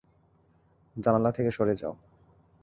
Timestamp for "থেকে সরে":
1.31-1.75